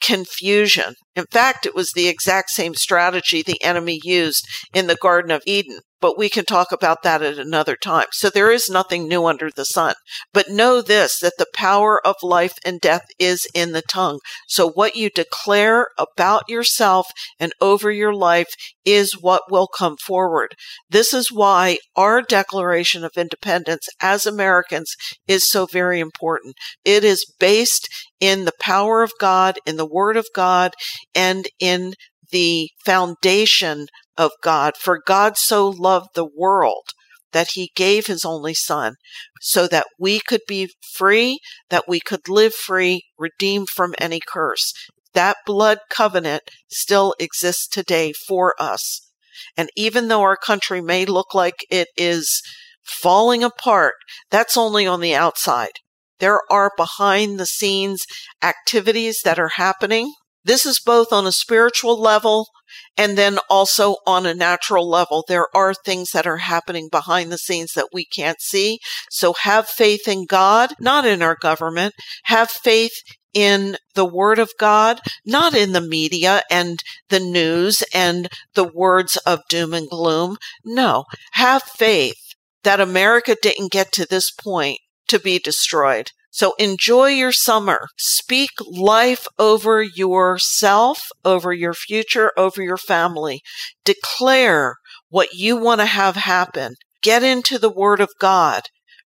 confusion. 0.00 0.94
In 1.16 1.24
fact, 1.30 1.66
it 1.66 1.74
was 1.74 1.90
the 1.90 2.08
exact 2.08 2.50
same 2.50 2.74
strategy 2.74 3.42
the 3.42 3.62
enemy 3.62 4.00
used 4.02 4.46
in 4.72 4.86
the 4.86 4.96
Garden 4.96 5.30
of 5.30 5.42
Eden 5.46 5.80
but 6.00 6.18
we 6.18 6.28
can 6.28 6.44
talk 6.44 6.72
about 6.72 7.02
that 7.02 7.22
at 7.22 7.38
another 7.38 7.76
time. 7.76 8.06
So 8.12 8.30
there 8.30 8.50
is 8.50 8.68
nothing 8.68 9.08
new 9.08 9.26
under 9.26 9.50
the 9.50 9.64
sun. 9.64 9.94
But 10.32 10.48
know 10.48 10.80
this, 10.80 11.18
that 11.20 11.34
the 11.38 11.46
power 11.52 12.00
of 12.06 12.16
life 12.22 12.54
and 12.64 12.80
death 12.80 13.06
is 13.18 13.46
in 13.54 13.72
the 13.72 13.82
tongue. 13.82 14.20
So 14.46 14.70
what 14.70 14.96
you 14.96 15.10
declare 15.10 15.88
about 15.98 16.48
yourself 16.48 17.08
and 17.38 17.52
over 17.60 17.90
your 17.90 18.14
life 18.14 18.48
is 18.84 19.20
what 19.20 19.50
will 19.50 19.68
come 19.68 19.96
forward. 19.96 20.54
This 20.88 21.12
is 21.12 21.32
why 21.32 21.78
our 21.96 22.22
Declaration 22.22 23.04
of 23.04 23.12
Independence 23.16 23.88
as 24.00 24.26
Americans 24.26 24.94
is 25.26 25.50
so 25.50 25.66
very 25.66 26.00
important. 26.00 26.54
It 26.84 27.04
is 27.04 27.24
based 27.38 27.88
in 28.20 28.44
the 28.44 28.52
power 28.60 29.02
of 29.02 29.12
God, 29.20 29.58
in 29.66 29.76
the 29.76 29.86
Word 29.86 30.16
of 30.16 30.26
God, 30.34 30.72
and 31.14 31.46
in 31.60 31.94
the 32.30 32.70
foundation 32.84 33.86
of 34.18 34.32
God. 34.42 34.76
For 34.76 35.00
God 35.06 35.38
so 35.38 35.68
loved 35.68 36.10
the 36.14 36.28
world 36.28 36.90
that 37.32 37.50
he 37.54 37.70
gave 37.74 38.06
his 38.06 38.24
only 38.24 38.54
son 38.54 38.94
so 39.40 39.66
that 39.68 39.86
we 39.98 40.20
could 40.20 40.40
be 40.48 40.70
free, 40.94 41.38
that 41.70 41.88
we 41.88 42.00
could 42.00 42.28
live 42.28 42.54
free, 42.54 43.04
redeemed 43.18 43.70
from 43.70 43.94
any 43.98 44.20
curse. 44.26 44.72
That 45.14 45.36
blood 45.46 45.78
covenant 45.88 46.42
still 46.68 47.14
exists 47.18 47.66
today 47.66 48.12
for 48.12 48.54
us. 48.58 49.08
And 49.56 49.68
even 49.76 50.08
though 50.08 50.22
our 50.22 50.36
country 50.36 50.80
may 50.80 51.04
look 51.06 51.34
like 51.34 51.64
it 51.70 51.88
is 51.96 52.42
falling 52.82 53.44
apart, 53.44 53.94
that's 54.30 54.56
only 54.56 54.86
on 54.86 55.00
the 55.00 55.14
outside. 55.14 55.72
There 56.18 56.40
are 56.50 56.72
behind 56.76 57.38
the 57.38 57.46
scenes 57.46 58.04
activities 58.42 59.20
that 59.24 59.38
are 59.38 59.52
happening 59.56 60.12
this 60.48 60.64
is 60.64 60.80
both 60.80 61.12
on 61.12 61.26
a 61.26 61.32
spiritual 61.32 62.00
level 62.00 62.48
and 62.96 63.18
then 63.18 63.38
also 63.50 63.96
on 64.06 64.24
a 64.24 64.34
natural 64.34 64.88
level. 64.88 65.22
There 65.28 65.46
are 65.54 65.74
things 65.74 66.10
that 66.12 66.26
are 66.26 66.38
happening 66.38 66.88
behind 66.90 67.30
the 67.30 67.36
scenes 67.36 67.74
that 67.74 67.90
we 67.92 68.06
can't 68.06 68.40
see. 68.40 68.80
So 69.10 69.34
have 69.34 69.68
faith 69.68 70.08
in 70.08 70.24
God, 70.24 70.70
not 70.80 71.04
in 71.04 71.20
our 71.20 71.36
government. 71.38 71.92
Have 72.24 72.50
faith 72.50 72.94
in 73.34 73.76
the 73.94 74.06
word 74.06 74.38
of 74.38 74.50
God, 74.58 75.00
not 75.26 75.54
in 75.54 75.72
the 75.72 75.82
media 75.82 76.42
and 76.50 76.82
the 77.10 77.20
news 77.20 77.84
and 77.92 78.28
the 78.54 78.64
words 78.64 79.16
of 79.18 79.40
doom 79.50 79.74
and 79.74 79.88
gloom. 79.88 80.38
No, 80.64 81.04
have 81.32 81.62
faith 81.62 82.34
that 82.64 82.80
America 82.80 83.36
didn't 83.40 83.70
get 83.70 83.92
to 83.92 84.06
this 84.06 84.30
point 84.30 84.78
to 85.08 85.18
be 85.18 85.38
destroyed. 85.38 86.12
So 86.30 86.54
enjoy 86.58 87.08
your 87.08 87.32
summer. 87.32 87.88
Speak 87.96 88.50
life 88.66 89.26
over 89.38 89.82
yourself, 89.82 91.08
over 91.24 91.52
your 91.52 91.74
future, 91.74 92.32
over 92.36 92.62
your 92.62 92.76
family. 92.76 93.40
Declare 93.84 94.76
what 95.08 95.32
you 95.32 95.56
want 95.56 95.80
to 95.80 95.86
have 95.86 96.16
happen. 96.16 96.74
Get 97.02 97.22
into 97.22 97.58
the 97.58 97.72
Word 97.72 98.00
of 98.00 98.10
God. 98.20 98.62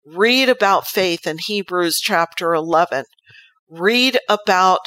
Read 0.04 0.48
about 0.48 0.86
faith 0.86 1.26
in 1.26 1.38
Hebrews 1.38 1.98
chapter 2.00 2.54
11. 2.54 3.04
Read 3.68 4.18
about 4.28 4.80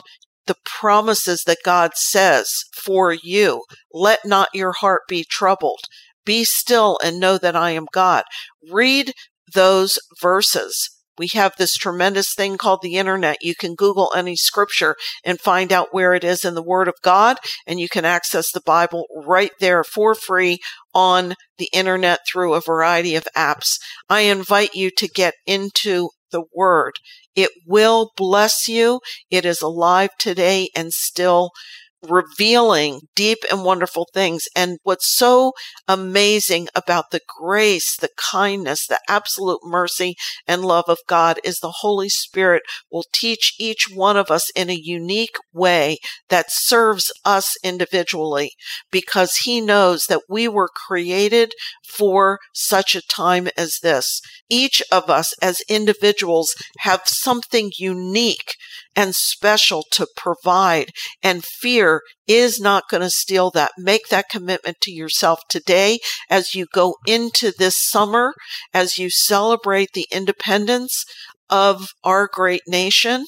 the 0.46 0.56
promises 0.64 1.44
that 1.46 1.58
God 1.66 1.92
says 1.96 2.50
for 2.74 3.12
you. 3.12 3.64
Let 3.94 4.26
not 4.26 4.50
your 4.54 4.74
heart 4.74 5.02
be 5.08 5.26
troubled. 5.30 5.82
Be 6.26 6.44
still 6.44 6.98
and 7.04 7.20
know 7.20 7.38
that 7.38 7.56
I 7.56 7.72
am 7.72 7.88
God. 7.92 8.24
Read 8.72 9.14
those 9.54 10.00
verses 10.22 10.90
we 11.20 11.30
have 11.34 11.54
this 11.58 11.76
tremendous 11.76 12.34
thing 12.34 12.58
called 12.58 12.80
the 12.82 12.96
internet. 12.96 13.38
You 13.42 13.54
can 13.54 13.76
Google 13.76 14.12
any 14.16 14.36
scripture 14.38 14.96
and 15.24 15.40
find 15.40 15.72
out 15.72 15.90
where 15.94 16.14
it 16.16 16.24
is 16.24 16.46
in 16.46 16.56
the 16.56 16.64
Word 16.64 16.88
of 16.88 16.96
God, 17.04 17.38
and 17.68 17.80
you 17.80 17.90
can 17.90 18.06
access 18.06 18.52
the 18.52 18.62
Bible 18.62 19.06
right 19.14 19.52
there 19.60 19.84
for 19.84 20.16
free 20.16 20.60
on 20.94 21.36
the 21.58 21.70
internet 21.74 22.22
through 22.26 22.54
a 22.54 22.62
variety 22.62 23.16
of 23.16 23.28
apps. 23.36 23.78
I 24.10 24.22
invite 24.22 24.74
you 24.74 24.90
to 24.98 25.08
get 25.08 25.34
into 25.46 26.10
the 26.32 26.44
Word. 26.56 26.94
It 27.36 27.52
will 27.68 28.12
bless 28.16 28.68
you. 28.68 29.02
It 29.30 29.46
is 29.46 29.62
alive 29.62 30.12
today 30.18 30.70
and 30.76 30.94
still 30.94 31.52
revealing 32.08 33.02
deep 33.16 33.40
and 33.52 33.64
wonderful 33.64 34.08
things. 34.14 34.44
And 34.56 34.78
what's 34.84 35.16
so 35.16 35.54
amazing 35.88 36.68
about 36.76 37.12
the 37.12 37.22
grace, 37.40 37.98
the 37.98 38.10
kindness, 38.18 38.88
the 38.88 39.00
absolute 39.10 39.60
mercy 39.64 40.16
and 40.48 40.64
love 40.64 40.86
of 40.88 41.00
God 41.08 41.40
is 41.44 41.60
the 41.60 41.76
Holy 41.80 42.10
Spirit 42.10 42.64
will 42.92 43.06
teach 43.12 43.56
each 43.60 43.88
one 43.94 44.18
of 44.18 44.32
us 44.32 44.50
in 44.56 44.70
a 44.70 44.80
unique 44.82 45.36
way 45.54 45.98
that 46.30 46.48
serves 46.50 47.12
us 47.26 47.56
individually 47.64 48.52
because 48.92 49.32
he 49.44 49.62
knows 49.62 50.06
that 50.06 50.22
we 50.30 50.48
were 50.48 50.70
created 50.70 51.54
for 51.84 52.40
such 52.54 52.96
a 52.96 53.02
time 53.02 53.50
as 53.58 53.80
this. 53.82 54.22
Each 54.50 54.82
of 54.92 55.10
us 55.10 55.34
as 55.42 55.62
individuals 55.70 56.54
have 56.80 57.02
something 57.06 57.72
unique 57.78 58.56
and 59.00 59.16
special 59.16 59.86
to 59.92 60.06
provide 60.18 60.92
and 61.24 61.46
fear 61.46 62.02
is 62.28 62.60
not 62.60 62.90
going 62.90 63.00
to 63.00 63.10
steal 63.10 63.50
that. 63.50 63.72
Make 63.78 64.10
that 64.10 64.28
commitment 64.30 64.76
to 64.82 64.92
yourself 64.92 65.40
today 65.50 66.00
as 66.30 66.54
you 66.54 66.66
go 66.74 66.96
into 67.08 67.54
this 67.58 67.82
summer, 67.82 68.34
as 68.74 68.98
you 68.98 69.10
celebrate 69.10 69.94
the 69.94 70.06
independence 70.12 71.06
of 71.50 71.88
our 72.04 72.28
great 72.30 72.64
nation. 72.68 73.26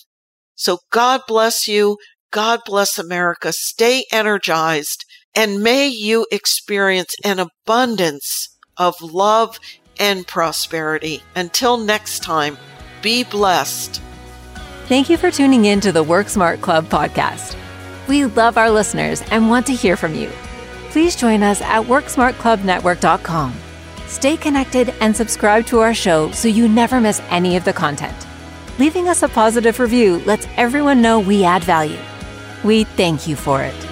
So 0.55 0.79
God 0.91 1.21
bless 1.25 1.69
you. 1.69 1.97
God 2.33 2.59
bless 2.65 2.99
America. 2.99 3.53
Stay 3.53 4.03
energized 4.11 5.05
and 5.33 5.63
may 5.63 5.87
you 5.87 6.27
experience 6.33 7.15
an 7.23 7.39
abundance 7.39 8.57
of 8.75 9.01
love 9.01 9.57
and 9.97 10.27
prosperity. 10.27 11.23
Until 11.33 11.77
next 11.77 12.23
time, 12.23 12.57
be 13.01 13.23
blessed. 13.23 14.01
Thank 14.91 15.09
you 15.09 15.15
for 15.15 15.31
tuning 15.31 15.63
in 15.63 15.79
to 15.81 15.93
the 15.93 16.03
Work 16.03 16.27
Smart 16.27 16.59
Club 16.59 16.89
podcast. 16.89 17.55
We 18.09 18.25
love 18.25 18.57
our 18.57 18.69
listeners 18.69 19.21
and 19.31 19.47
want 19.47 19.65
to 19.67 19.73
hear 19.73 19.95
from 19.95 20.13
you. 20.13 20.29
Please 20.89 21.15
join 21.15 21.43
us 21.43 21.61
at 21.61 21.85
WorksmartClubNetwork.com. 21.85 23.55
Stay 24.07 24.35
connected 24.35 24.93
and 24.99 25.15
subscribe 25.15 25.65
to 25.67 25.79
our 25.79 25.93
show 25.93 26.29
so 26.31 26.49
you 26.49 26.67
never 26.67 26.99
miss 26.99 27.21
any 27.29 27.55
of 27.55 27.63
the 27.63 27.71
content. 27.71 28.27
Leaving 28.79 29.07
us 29.07 29.23
a 29.23 29.29
positive 29.29 29.79
review 29.79 30.19
lets 30.25 30.45
everyone 30.57 31.01
know 31.01 31.21
we 31.21 31.45
add 31.45 31.63
value. 31.63 31.97
We 32.65 32.83
thank 32.83 33.29
you 33.29 33.37
for 33.37 33.61
it. 33.61 33.90